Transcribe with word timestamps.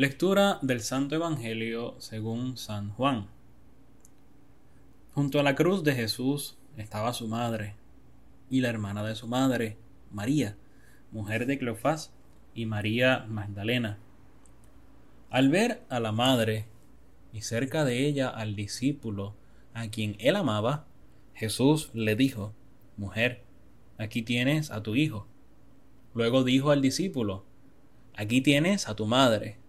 Lectura 0.00 0.58
del 0.62 0.80
Santo 0.80 1.14
Evangelio 1.14 1.94
según 1.98 2.56
San 2.56 2.88
Juan. 2.88 3.28
Junto 5.12 5.38
a 5.38 5.42
la 5.42 5.54
cruz 5.54 5.84
de 5.84 5.94
Jesús 5.94 6.56
estaba 6.78 7.12
su 7.12 7.28
madre 7.28 7.74
y 8.48 8.62
la 8.62 8.70
hermana 8.70 9.04
de 9.04 9.14
su 9.14 9.28
madre, 9.28 9.76
María, 10.10 10.56
mujer 11.12 11.44
de 11.44 11.58
Cleofás, 11.58 12.14
y 12.54 12.64
María 12.64 13.26
Magdalena. 13.28 13.98
Al 15.28 15.50
ver 15.50 15.82
a 15.90 16.00
la 16.00 16.12
madre 16.12 16.64
y 17.34 17.42
cerca 17.42 17.84
de 17.84 18.06
ella 18.06 18.30
al 18.30 18.56
discípulo 18.56 19.34
a 19.74 19.88
quien 19.88 20.16
él 20.18 20.36
amaba, 20.36 20.86
Jesús 21.34 21.90
le 21.92 22.16
dijo, 22.16 22.54
Mujer, 22.96 23.42
aquí 23.98 24.22
tienes 24.22 24.70
a 24.70 24.82
tu 24.82 24.94
hijo. 24.94 25.26
Luego 26.14 26.42
dijo 26.42 26.70
al 26.70 26.80
discípulo, 26.80 27.44
Aquí 28.16 28.40
tienes 28.40 28.88
a 28.88 28.96
tu 28.96 29.04
madre. 29.04 29.59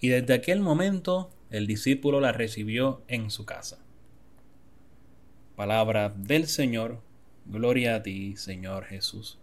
Y 0.00 0.08
desde 0.08 0.34
aquel 0.34 0.60
momento 0.60 1.30
el 1.50 1.66
discípulo 1.66 2.20
la 2.20 2.32
recibió 2.32 3.02
en 3.08 3.30
su 3.30 3.44
casa. 3.44 3.78
Palabra 5.56 6.10
del 6.10 6.46
Señor, 6.46 7.00
gloria 7.46 7.96
a 7.96 8.02
ti, 8.02 8.36
Señor 8.36 8.84
Jesús. 8.84 9.38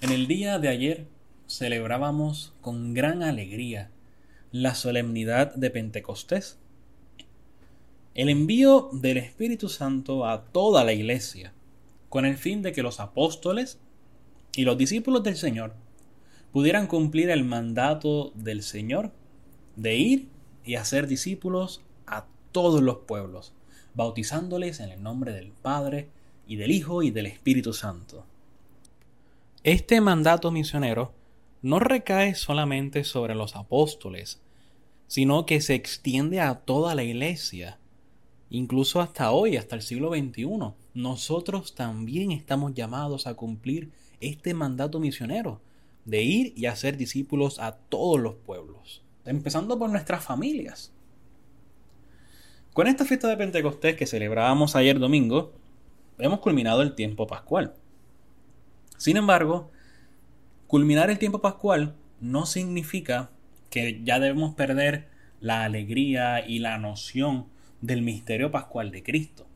En 0.00 0.10
el 0.10 0.26
día 0.26 0.58
de 0.58 0.68
ayer 0.68 1.06
celebrábamos 1.46 2.52
con 2.60 2.94
gran 2.94 3.22
alegría 3.22 3.90
la 4.50 4.74
solemnidad 4.74 5.54
de 5.54 5.70
Pentecostés, 5.70 6.58
el 8.14 8.28
envío 8.28 8.90
del 8.92 9.18
Espíritu 9.18 9.68
Santo 9.68 10.26
a 10.26 10.44
toda 10.46 10.84
la 10.84 10.92
iglesia, 10.92 11.52
con 12.08 12.24
el 12.24 12.36
fin 12.36 12.62
de 12.62 12.72
que 12.72 12.82
los 12.82 13.00
apóstoles 13.00 13.78
y 14.56 14.64
los 14.64 14.78
discípulos 14.78 15.22
del 15.22 15.36
Señor 15.36 15.74
pudieran 16.54 16.86
cumplir 16.86 17.30
el 17.30 17.42
mandato 17.42 18.30
del 18.36 18.62
Señor 18.62 19.10
de 19.74 19.96
ir 19.96 20.28
y 20.64 20.76
hacer 20.76 21.08
discípulos 21.08 21.82
a 22.06 22.26
todos 22.52 22.80
los 22.80 22.98
pueblos, 22.98 23.52
bautizándoles 23.94 24.78
en 24.78 24.90
el 24.90 25.02
nombre 25.02 25.32
del 25.32 25.50
Padre 25.50 26.10
y 26.46 26.54
del 26.54 26.70
Hijo 26.70 27.02
y 27.02 27.10
del 27.10 27.26
Espíritu 27.26 27.72
Santo. 27.72 28.24
Este 29.64 30.00
mandato 30.00 30.52
misionero 30.52 31.12
no 31.60 31.80
recae 31.80 32.36
solamente 32.36 33.02
sobre 33.02 33.34
los 33.34 33.56
apóstoles, 33.56 34.40
sino 35.08 35.46
que 35.46 35.60
se 35.60 35.74
extiende 35.74 36.40
a 36.40 36.60
toda 36.60 36.94
la 36.94 37.02
iglesia, 37.02 37.80
incluso 38.48 39.00
hasta 39.00 39.32
hoy, 39.32 39.56
hasta 39.56 39.74
el 39.74 39.82
siglo 39.82 40.10
XXI. 40.10 40.46
Nosotros 40.94 41.74
también 41.74 42.30
estamos 42.30 42.74
llamados 42.74 43.26
a 43.26 43.34
cumplir 43.34 43.90
este 44.20 44.54
mandato 44.54 45.00
misionero 45.00 45.60
de 46.04 46.22
ir 46.22 46.52
y 46.56 46.66
hacer 46.66 46.96
discípulos 46.96 47.58
a 47.58 47.76
todos 47.76 48.20
los 48.20 48.34
pueblos, 48.34 49.02
empezando 49.24 49.78
por 49.78 49.90
nuestras 49.90 50.24
familias. 50.24 50.92
Con 52.72 52.86
esta 52.86 53.04
fiesta 53.04 53.28
de 53.28 53.36
Pentecostés 53.36 53.96
que 53.96 54.06
celebrábamos 54.06 54.76
ayer 54.76 54.98
domingo, 54.98 55.52
hemos 56.18 56.40
culminado 56.40 56.82
el 56.82 56.94
tiempo 56.94 57.26
pascual. 57.26 57.74
Sin 58.96 59.16
embargo, 59.16 59.70
culminar 60.66 61.10
el 61.10 61.18
tiempo 61.18 61.40
pascual 61.40 61.94
no 62.20 62.46
significa 62.46 63.30
que 63.70 64.02
ya 64.04 64.18
debemos 64.18 64.54
perder 64.54 65.08
la 65.40 65.64
alegría 65.64 66.46
y 66.46 66.58
la 66.58 66.78
noción 66.78 67.46
del 67.80 68.02
misterio 68.02 68.50
pascual 68.50 68.90
de 68.90 69.02
Cristo. 69.02 69.46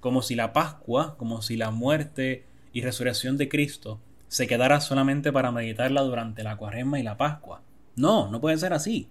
Como 0.00 0.22
si 0.22 0.34
la 0.34 0.52
Pascua, 0.52 1.16
como 1.18 1.40
si 1.40 1.56
la 1.56 1.70
muerte 1.70 2.44
y 2.72 2.80
resurrección 2.82 3.36
de 3.36 3.48
Cristo 3.48 4.00
se 4.28 4.46
quedara 4.46 4.80
solamente 4.80 5.32
para 5.32 5.52
meditarla 5.52 6.02
durante 6.02 6.42
la 6.42 6.56
cuaresma 6.56 6.98
y 6.98 7.02
la 7.02 7.16
Pascua. 7.16 7.62
No, 7.94 8.30
no 8.30 8.40
puede 8.40 8.58
ser 8.58 8.72
así. 8.72 9.08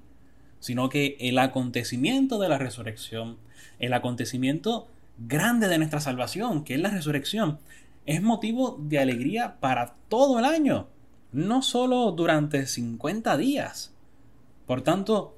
Sino 0.60 0.90
que 0.90 1.18
el 1.20 1.38
acontecimiento 1.40 2.40
de 2.40 2.50
la 2.50 2.58
resurrección, 2.58 3.38
el 3.80 3.94
acontecimiento 3.94 4.88
grande 5.18 5.68
de 5.68 5.78
nuestra 5.78 6.00
salvación, 6.00 6.64
que 6.64 6.76
es 6.76 6.80
la 6.80 6.90
resurrección, 6.90 7.60
es 8.06 8.22
motivo 8.22 8.78
de 8.82 9.00
alegría 9.00 9.58
para 9.60 9.96
todo 10.10 10.40
el 10.40 10.46
año, 10.46 10.88
no 11.32 11.62
solo 11.62 12.12
durante 12.12 12.66
50 12.66 13.38
días. 13.38 13.94
Por 14.66 14.82
tanto, 14.82 15.38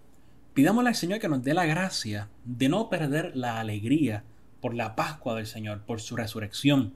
pidámosle 0.53 0.89
al 0.89 0.95
Señor 0.95 1.19
que 1.19 1.29
nos 1.29 1.43
dé 1.43 1.53
la 1.53 1.65
gracia 1.65 2.29
de 2.45 2.69
no 2.69 2.89
perder 2.89 3.35
la 3.35 3.59
alegría 3.59 4.23
por 4.61 4.73
la 4.73 4.95
Pascua 4.95 5.35
del 5.35 5.47
Señor, 5.47 5.81
por 5.81 6.01
su 6.01 6.15
resurrección. 6.15 6.93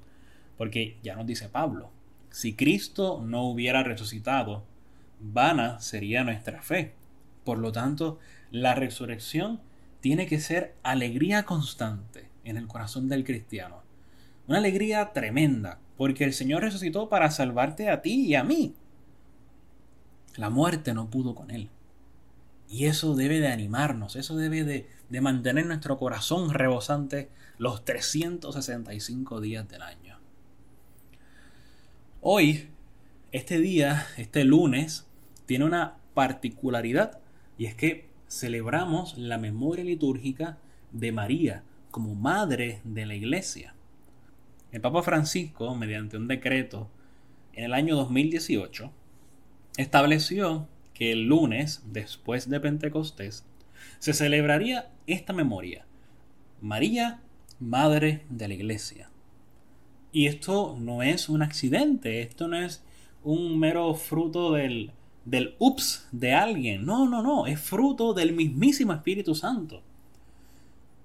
Porque 0.57 0.97
ya 1.03 1.15
nos 1.15 1.25
dice 1.25 1.49
Pablo, 1.49 1.91
si 2.31 2.55
Cristo 2.55 3.21
no 3.23 3.43
hubiera 3.43 3.83
resucitado, 3.83 4.63
vana 5.19 5.79
sería 5.79 6.23
nuestra 6.23 6.61
fe. 6.61 6.95
Por 7.43 7.59
lo 7.59 7.71
tanto, 7.71 8.19
la 8.49 8.73
resurrección 8.73 9.61
tiene 9.99 10.25
que 10.25 10.39
ser 10.39 10.75
alegría 10.81 11.43
constante 11.43 12.29
en 12.43 12.57
el 12.57 12.67
corazón 12.67 13.07
del 13.09 13.23
cristiano. 13.23 13.83
Una 14.47 14.57
alegría 14.57 15.13
tremenda, 15.13 15.79
porque 15.97 16.23
el 16.23 16.33
Señor 16.33 16.63
resucitó 16.63 17.09
para 17.09 17.29
salvarte 17.31 17.89
a 17.89 18.01
ti 18.01 18.25
y 18.25 18.35
a 18.35 18.43
mí. 18.43 18.73
La 20.35 20.49
muerte 20.49 20.93
no 20.93 21.09
pudo 21.09 21.35
con 21.35 21.51
Él. 21.51 21.69
Y 22.69 22.85
eso 22.85 23.15
debe 23.15 23.39
de 23.41 23.49
animarnos, 23.49 24.15
eso 24.15 24.37
debe 24.37 24.63
de, 24.63 25.21
mantener 25.21 25.65
nuestro 25.65 25.97
corazón 25.97 26.53
rebosante 26.53 27.29
los 27.57 27.83
365 27.83 29.41
días 29.41 29.67
del 29.67 29.81
año. 29.81 30.10
Hoy, 32.23 32.67
este 33.31 33.57
día, 33.57 34.05
este 34.15 34.43
lunes, 34.43 35.07
tiene 35.47 35.65
una 35.65 35.97
particularidad 36.13 37.17
y 37.57 37.65
es 37.65 37.73
que 37.73 38.09
celebramos 38.27 39.17
la 39.17 39.39
memoria 39.39 39.83
litúrgica 39.83 40.59
de 40.91 41.11
María 41.11 41.63
como 41.89 42.13
madre 42.13 42.79
de 42.83 43.07
la 43.07 43.15
iglesia. 43.15 43.73
El 44.71 44.81
Papa 44.81 45.01
Francisco, 45.01 45.73
mediante 45.73 46.15
un 46.15 46.27
decreto 46.27 46.91
en 47.53 47.63
el 47.63 47.73
año 47.73 47.95
2018, 47.95 48.91
estableció 49.77 50.67
que 50.93 51.13
el 51.13 51.23
lunes, 51.25 51.81
después 51.87 52.47
de 52.51 52.59
Pentecostés, 52.59 53.47
se 53.97 54.13
celebraría 54.13 54.91
esta 55.07 55.33
memoria. 55.33 55.87
María, 56.61 57.19
Madre 57.59 58.25
de 58.29 58.47
la 58.47 58.53
Iglesia. 58.53 59.10
Y 60.11 60.27
esto 60.27 60.75
no 60.79 61.03
es 61.03 61.29
un 61.29 61.41
accidente, 61.41 62.21
esto 62.21 62.47
no 62.47 62.57
es 62.57 62.83
un 63.23 63.59
mero 63.59 63.93
fruto 63.93 64.53
del, 64.53 64.91
del 65.25 65.55
ups 65.59 66.07
de 66.11 66.33
alguien. 66.33 66.85
No, 66.85 67.07
no, 67.07 67.21
no, 67.21 67.47
es 67.47 67.59
fruto 67.59 68.13
del 68.13 68.33
mismísimo 68.33 68.93
Espíritu 68.93 69.35
Santo. 69.35 69.81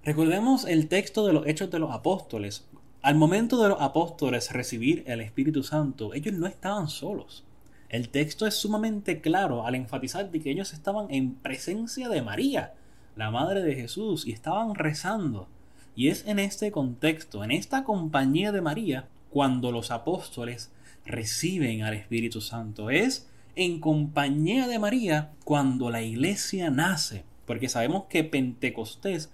Recordemos 0.05 0.65
el 0.67 0.89
texto 0.89 1.27
de 1.27 1.33
los 1.33 1.47
Hechos 1.47 1.71
de 1.71 1.79
los 1.79 1.93
Apóstoles. 1.93 2.67
Al 3.03 3.15
momento 3.15 3.63
de 3.63 3.69
los 3.69 3.81
apóstoles 3.81 4.53
recibir 4.53 5.05
el 5.07 5.21
Espíritu 5.21 5.63
Santo, 5.63 6.15
ellos 6.15 6.35
no 6.35 6.47
estaban 6.47 6.89
solos. 6.89 7.45
El 7.89 8.09
texto 8.09 8.47
es 8.47 8.55
sumamente 8.55 9.21
claro 9.21 9.65
al 9.65 9.77
enfatizar 9.77 10.29
que 10.31 10.51
ellos 10.51 10.73
estaban 10.73 11.07
en 11.11 11.35
presencia 11.35 12.09
de 12.09 12.23
María, 12.23 12.75
la 13.15 13.31
Madre 13.31 13.63
de 13.63 13.77
Jesús, 13.77 14.27
y 14.27 14.33
estaban 14.33 14.75
rezando. 14.75 15.47
Y 15.97 16.09
es 16.09 16.27
en 16.27 16.39
este 16.39 16.71
contexto, 16.71 17.43
en 17.43 17.51
esta 17.51 17.83
compañía 17.83 18.53
de 18.53 18.61
María, 18.61 19.09
cuando 19.31 19.73
los 19.73 19.91
apóstoles 19.91 20.71
reciben 21.07 21.83
al 21.83 21.95
Espíritu 21.95 22.41
Santo. 22.41 22.91
Es 22.91 23.29
en 23.55 23.81
compañía 23.81 24.69
de 24.69 24.79
María 24.79 25.33
cuando 25.45 25.91
la 25.91 26.03
iglesia 26.03 26.71
nace, 26.71 27.25
porque 27.47 27.69
sabemos 27.69 28.05
que 28.11 28.25
Pentecostés, 28.25 29.31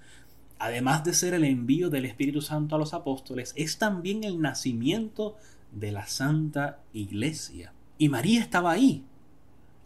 además 0.59 1.03
de 1.03 1.15
ser 1.15 1.35
el 1.35 1.45
envío 1.45 1.91
del 1.91 2.05
Espíritu 2.05 2.41
Santo 2.41 2.77
a 2.77 2.79
los 2.79 2.95
apóstoles, 2.95 3.53
es 3.57 3.79
también 3.79 4.23
el 4.23 4.41
nacimiento 4.41 5.37
de 5.73 5.91
la 5.91 6.07
Santa 6.07 6.79
Iglesia. 6.93 7.73
Y 7.99 8.09
María 8.09 8.41
estaba 8.41 8.71
ahí, 8.73 9.05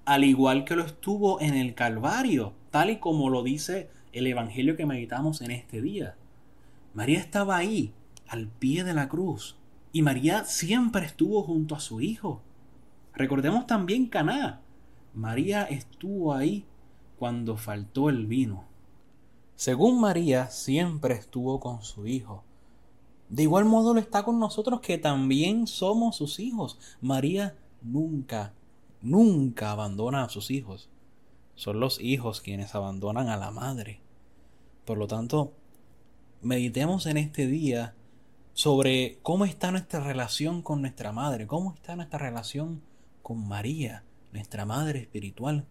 al 0.04 0.24
igual 0.24 0.64
que 0.64 0.76
lo 0.76 0.84
estuvo 0.84 1.40
en 1.40 1.54
el 1.54 1.74
Calvario, 1.74 2.52
tal 2.70 2.90
y 2.90 2.96
como 2.96 3.30
lo 3.30 3.42
dice 3.42 3.88
el 4.12 4.26
Evangelio 4.26 4.76
que 4.76 4.86
meditamos 4.86 5.40
en 5.40 5.50
este 5.50 5.80
día. 5.80 6.14
María 6.96 7.18
estaba 7.18 7.58
ahí, 7.58 7.92
al 8.26 8.48
pie 8.48 8.82
de 8.82 8.94
la 8.94 9.10
cruz, 9.10 9.58
y 9.92 10.00
María 10.00 10.44
siempre 10.44 11.04
estuvo 11.04 11.42
junto 11.42 11.74
a 11.74 11.80
su 11.80 12.00
hijo. 12.00 12.40
Recordemos 13.12 13.66
también 13.66 14.06
Caná. 14.06 14.62
María 15.12 15.64
estuvo 15.64 16.32
ahí 16.32 16.64
cuando 17.18 17.58
faltó 17.58 18.08
el 18.08 18.26
vino. 18.26 18.64
Según 19.56 20.00
María, 20.00 20.48
siempre 20.48 21.12
estuvo 21.12 21.60
con 21.60 21.82
su 21.82 22.06
hijo. 22.06 22.44
De 23.28 23.42
igual 23.42 23.66
modo 23.66 23.92
lo 23.92 24.00
está 24.00 24.22
con 24.22 24.38
nosotros 24.38 24.80
que 24.80 24.96
también 24.96 25.66
somos 25.66 26.16
sus 26.16 26.40
hijos. 26.40 26.78
María 27.02 27.58
nunca, 27.82 28.54
nunca 29.02 29.72
abandona 29.72 30.24
a 30.24 30.30
sus 30.30 30.50
hijos. 30.50 30.88
Son 31.56 31.78
los 31.78 32.00
hijos 32.00 32.40
quienes 32.40 32.74
abandonan 32.74 33.28
a 33.28 33.36
la 33.36 33.50
madre. 33.50 34.00
Por 34.86 34.96
lo 34.96 35.06
tanto, 35.06 35.52
meditemos 36.42 37.06
en 37.06 37.16
este 37.16 37.46
día 37.46 37.94
sobre 38.54 39.18
cómo 39.22 39.44
está 39.44 39.70
nuestra 39.70 40.00
relación 40.00 40.62
con 40.62 40.80
nuestra 40.80 41.12
madre, 41.12 41.46
cómo 41.46 41.74
está 41.74 41.94
nuestra 41.96 42.18
relación 42.18 42.80
con 43.22 43.46
María, 43.46 44.02
nuestra 44.32 44.64
madre 44.64 45.00
espiritual. 45.00 45.66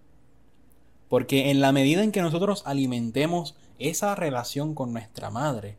Porque 1.10 1.50
en 1.50 1.62
la 1.62 1.72
medida 1.72 2.04
en 2.04 2.12
que 2.12 2.22
nosotros 2.22 2.64
alimentemos 2.66 3.56
esa 3.80 4.16
relación 4.16 4.76
con 4.76 4.94
nuestra 4.94 5.30
madre, 5.30 5.78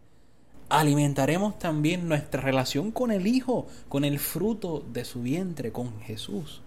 alimentaremos 0.68 1.58
también 1.58 2.08
nuestra 2.08 2.40
relación 2.40 2.90
con 2.90 3.12
el 3.12 3.26
Hijo, 3.26 3.66
con 3.88 4.04
el 4.04 4.18
fruto 4.18 4.84
de 4.92 5.04
su 5.04 5.22
vientre, 5.22 5.72
con 5.72 6.00
Jesús. 6.00 6.62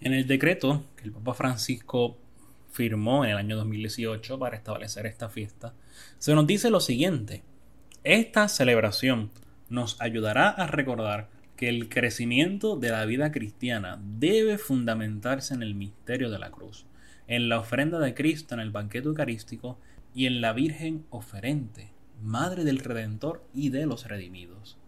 En 0.00 0.14
el 0.14 0.26
decreto 0.26 0.84
que 0.96 1.04
el 1.04 1.12
Papa 1.12 1.34
Francisco 1.34 2.16
firmó 2.70 3.24
en 3.24 3.32
el 3.32 3.36
año 3.36 3.56
2018 3.56 4.38
para 4.38 4.56
establecer 4.56 5.06
esta 5.06 5.28
fiesta, 5.28 5.74
se 6.18 6.34
nos 6.34 6.46
dice 6.46 6.70
lo 6.70 6.80
siguiente. 6.80 7.42
Esta 8.04 8.48
celebración 8.48 9.30
nos 9.68 10.00
ayudará 10.00 10.48
a 10.48 10.66
recordar 10.66 11.28
que 11.56 11.68
el 11.68 11.88
crecimiento 11.88 12.76
de 12.76 12.90
la 12.90 13.04
vida 13.04 13.32
cristiana 13.32 14.00
debe 14.02 14.56
fundamentarse 14.56 15.52
en 15.52 15.62
el 15.62 15.74
misterio 15.74 16.30
de 16.30 16.38
la 16.38 16.50
cruz, 16.50 16.86
en 17.26 17.48
la 17.48 17.60
ofrenda 17.60 17.98
de 17.98 18.14
Cristo 18.14 18.54
en 18.54 18.60
el 18.60 18.70
banquete 18.70 19.08
eucarístico 19.08 19.78
y 20.14 20.26
en 20.26 20.40
la 20.40 20.52
Virgen 20.52 21.04
oferente, 21.10 21.92
Madre 22.22 22.64
del 22.64 22.78
Redentor 22.78 23.44
y 23.52 23.68
de 23.68 23.86
los 23.86 24.08
redimidos. 24.08 24.78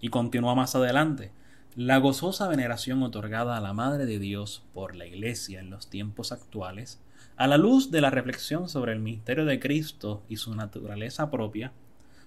Y 0.00 0.08
continúa 0.08 0.54
más 0.54 0.76
adelante, 0.76 1.32
la 1.78 1.98
gozosa 1.98 2.48
veneración 2.48 3.04
otorgada 3.04 3.56
a 3.56 3.60
la 3.60 3.72
Madre 3.72 4.04
de 4.04 4.18
Dios 4.18 4.64
por 4.74 4.96
la 4.96 5.06
Iglesia 5.06 5.60
en 5.60 5.70
los 5.70 5.88
tiempos 5.88 6.32
actuales, 6.32 7.00
a 7.36 7.46
la 7.46 7.56
luz 7.56 7.92
de 7.92 8.00
la 8.00 8.10
reflexión 8.10 8.68
sobre 8.68 8.90
el 8.90 8.98
misterio 8.98 9.44
de 9.44 9.60
Cristo 9.60 10.24
y 10.28 10.38
su 10.38 10.56
naturaleza 10.56 11.30
propia, 11.30 11.70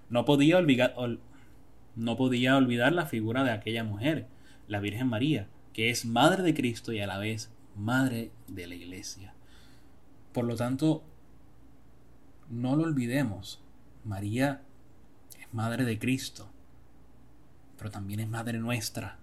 no 0.09 0.23
podía 0.23 0.57
olvidar, 0.57 0.95
no 1.97 2.15
podía 2.15 2.55
olvidar 2.55 2.93
la 2.93 3.07
figura 3.07 3.43
de 3.43 3.51
aquella 3.51 3.83
mujer, 3.83 4.25
la 4.69 4.79
Virgen 4.79 5.07
María, 5.07 5.49
que 5.73 5.89
es 5.89 6.05
Madre 6.05 6.43
de 6.43 6.53
Cristo 6.53 6.93
y 6.93 7.01
a 7.01 7.07
la 7.07 7.17
vez 7.17 7.51
Madre 7.75 8.31
de 8.47 8.67
la 8.67 8.75
Iglesia. 8.75 9.33
Por 10.31 10.45
lo 10.45 10.55
tanto, 10.55 11.03
no 12.49 12.77
lo 12.77 12.83
olvidemos, 12.83 13.61
María 14.05 14.61
es 15.37 15.53
Madre 15.53 15.83
de 15.83 15.99
Cristo, 15.99 16.49
pero 17.77 17.91
también 17.91 18.21
es 18.21 18.29
Madre 18.29 18.57
nuestra. 18.57 19.17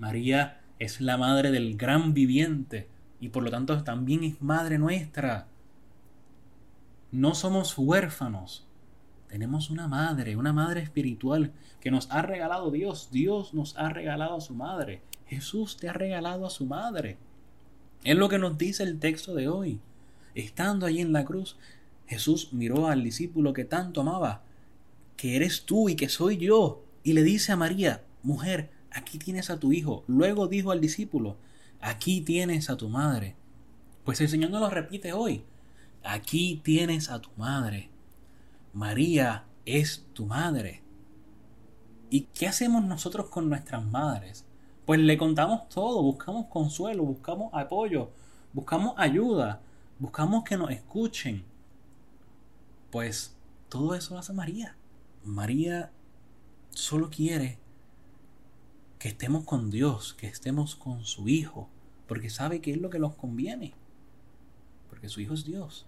María 0.00 0.62
es 0.78 1.02
la 1.02 1.18
Madre 1.18 1.50
del 1.50 1.76
gran 1.76 2.14
viviente 2.14 2.88
y 3.20 3.28
por 3.28 3.42
lo 3.42 3.50
tanto 3.50 3.84
también 3.84 4.24
es 4.24 4.40
Madre 4.40 4.78
nuestra. 4.78 5.46
No 7.12 7.34
somos 7.34 7.76
huérfanos, 7.76 8.66
tenemos 9.28 9.68
una 9.68 9.86
madre, 9.86 10.36
una 10.36 10.52
madre 10.52 10.80
espiritual 10.80 11.52
que 11.80 11.90
nos 11.90 12.10
ha 12.10 12.22
regalado 12.22 12.70
Dios. 12.70 13.10
Dios 13.12 13.52
nos 13.52 13.76
ha 13.76 13.90
regalado 13.90 14.36
a 14.36 14.40
su 14.40 14.54
madre. 14.54 15.02
Jesús 15.26 15.76
te 15.76 15.88
ha 15.88 15.92
regalado 15.92 16.46
a 16.46 16.50
su 16.50 16.64
madre. 16.64 17.18
Es 18.02 18.16
lo 18.16 18.28
que 18.28 18.38
nos 18.38 18.56
dice 18.56 18.82
el 18.82 18.98
texto 18.98 19.34
de 19.34 19.48
hoy. 19.48 19.80
Estando 20.34 20.86
allí 20.86 21.00
en 21.00 21.12
la 21.12 21.26
cruz, 21.26 21.58
Jesús 22.06 22.52
miró 22.52 22.88
al 22.88 23.04
discípulo 23.04 23.52
que 23.52 23.64
tanto 23.64 24.00
amaba, 24.00 24.42
que 25.16 25.36
eres 25.36 25.64
tú 25.66 25.88
y 25.90 25.94
que 25.94 26.08
soy 26.08 26.38
yo, 26.38 26.82
y 27.04 27.12
le 27.12 27.22
dice 27.22 27.52
a 27.52 27.56
María, 27.56 28.02
mujer, 28.22 28.70
aquí 28.90 29.18
tienes 29.18 29.50
a 29.50 29.58
tu 29.58 29.72
hijo. 29.72 30.04
Luego 30.06 30.48
dijo 30.48 30.70
al 30.70 30.80
discípulo, 30.80 31.36
aquí 31.80 32.20
tienes 32.20 32.70
a 32.70 32.76
tu 32.76 32.88
madre. 32.88 33.36
Pues 34.04 34.20
el 34.20 34.28
Señor 34.28 34.50
nos 34.50 34.60
lo 34.60 34.70
repite 34.70 35.12
hoy, 35.12 35.44
aquí 36.02 36.60
tienes 36.64 37.10
a 37.10 37.20
tu 37.20 37.30
madre. 37.36 37.90
María 38.72 39.44
es 39.66 40.06
tu 40.12 40.26
madre. 40.26 40.82
¿Y 42.08 42.22
qué 42.34 42.48
hacemos 42.48 42.84
nosotros 42.84 43.28
con 43.28 43.48
nuestras 43.48 43.84
madres? 43.84 44.44
Pues 44.84 44.98
le 44.98 45.16
contamos 45.16 45.68
todo, 45.68 46.02
buscamos 46.02 46.46
consuelo, 46.46 47.04
buscamos 47.04 47.50
apoyo, 47.54 48.10
buscamos 48.52 48.94
ayuda, 48.96 49.60
buscamos 49.98 50.42
que 50.42 50.56
nos 50.56 50.70
escuchen. 50.70 51.44
Pues 52.90 53.36
todo 53.68 53.94
eso 53.94 54.14
lo 54.14 54.20
hace 54.20 54.32
María. 54.32 54.76
María 55.22 55.92
solo 56.70 57.10
quiere 57.10 57.58
que 59.00 59.08
estemos 59.08 59.44
con 59.44 59.70
Dios, 59.70 60.12
que 60.12 60.26
estemos 60.26 60.76
con 60.76 61.04
su 61.06 61.26
Hijo, 61.26 61.70
porque 62.06 62.28
sabe 62.28 62.60
que 62.60 62.70
es 62.70 62.76
lo 62.76 62.90
que 62.90 62.98
nos 62.98 63.14
conviene, 63.14 63.72
porque 64.90 65.08
su 65.08 65.22
Hijo 65.22 65.32
es 65.32 65.44
Dios. 65.46 65.86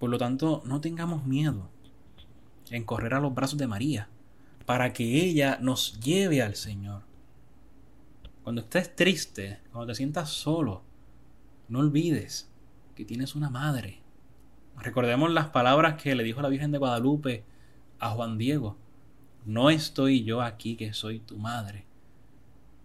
Por 0.00 0.10
lo 0.10 0.18
tanto, 0.18 0.62
no 0.66 0.80
tengamos 0.80 1.24
miedo 1.24 1.70
en 2.70 2.82
correr 2.82 3.14
a 3.14 3.20
los 3.20 3.32
brazos 3.32 3.58
de 3.58 3.68
María 3.68 4.08
para 4.66 4.92
que 4.92 5.24
ella 5.24 5.58
nos 5.60 6.00
lleve 6.00 6.42
al 6.42 6.56
Señor. 6.56 7.02
Cuando 8.42 8.62
estés 8.62 8.96
triste, 8.96 9.60
cuando 9.70 9.92
te 9.92 9.94
sientas 9.94 10.30
solo, 10.30 10.82
no 11.68 11.78
olvides 11.78 12.50
que 12.96 13.04
tienes 13.04 13.36
una 13.36 13.50
madre. 13.50 14.00
Recordemos 14.78 15.30
las 15.30 15.50
palabras 15.50 16.02
que 16.02 16.16
le 16.16 16.24
dijo 16.24 16.42
la 16.42 16.48
Virgen 16.48 16.72
de 16.72 16.78
Guadalupe 16.78 17.44
a 18.00 18.10
Juan 18.10 18.36
Diego. 18.36 18.81
No 19.44 19.70
estoy 19.70 20.24
yo 20.24 20.40
aquí 20.40 20.76
que 20.76 20.92
soy 20.92 21.18
tu 21.18 21.36
madre. 21.36 21.84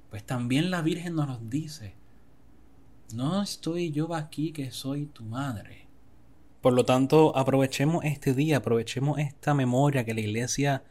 Pues 0.10 0.24
también 0.24 0.72
la 0.72 0.82
Virgen 0.82 1.16
nos 1.16 1.28
lo 1.28 1.38
dice. 1.38 1.94
No 3.14 3.42
estoy 3.42 3.92
yo 3.92 4.14
aquí 4.16 4.52
que 4.52 4.72
soy 4.72 5.06
tu 5.06 5.24
madre. 5.24 5.88
Por 6.62 6.74
lo 6.74 6.84
tanto, 6.86 7.38
aprovechemos 7.38 8.04
este 8.04 8.34
día, 8.34 8.58
aprovechemos 8.58 9.20
esta 9.20 9.54
memoria 9.54 10.04
que 10.04 10.14
la 10.14 10.22
iglesia 10.22 10.84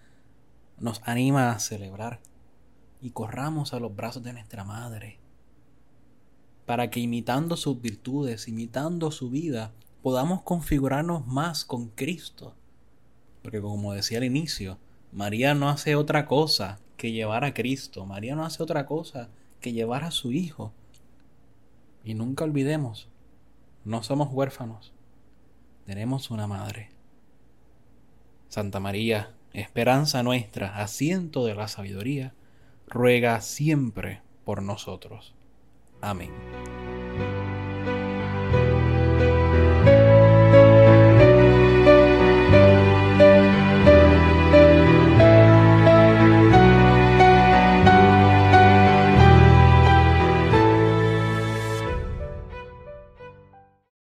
nos 0.78 1.00
anima 1.04 1.50
a 1.50 1.58
celebrar 1.58 2.20
y 3.00 3.10
corramos 3.10 3.72
a 3.72 3.80
los 3.80 3.94
brazos 3.94 4.22
de 4.22 4.32
nuestra 4.32 4.64
Madre, 4.64 5.18
para 6.64 6.90
que 6.90 7.00
imitando 7.00 7.56
sus 7.56 7.80
virtudes, 7.80 8.48
imitando 8.48 9.10
su 9.10 9.30
vida, 9.30 9.72
podamos 10.02 10.42
configurarnos 10.42 11.26
más 11.26 11.64
con 11.64 11.88
Cristo. 11.88 12.54
Porque 13.42 13.60
como 13.60 13.92
decía 13.92 14.18
al 14.18 14.24
inicio, 14.24 14.78
María 15.16 15.54
no 15.54 15.70
hace 15.70 15.96
otra 15.96 16.26
cosa 16.26 16.78
que 16.98 17.10
llevar 17.10 17.42
a 17.44 17.54
Cristo, 17.54 18.04
María 18.04 18.36
no 18.36 18.44
hace 18.44 18.62
otra 18.62 18.84
cosa 18.84 19.30
que 19.62 19.72
llevar 19.72 20.04
a 20.04 20.10
su 20.10 20.30
Hijo. 20.30 20.74
Y 22.04 22.12
nunca 22.12 22.44
olvidemos, 22.44 23.08
no 23.82 24.02
somos 24.02 24.28
huérfanos, 24.30 24.92
tenemos 25.86 26.30
una 26.30 26.46
madre. 26.46 26.90
Santa 28.50 28.78
María, 28.78 29.32
esperanza 29.54 30.22
nuestra, 30.22 30.82
asiento 30.82 31.46
de 31.46 31.54
la 31.54 31.68
sabiduría, 31.68 32.34
ruega 32.86 33.40
siempre 33.40 34.20
por 34.44 34.62
nosotros. 34.62 35.34
Amén. 36.02 36.30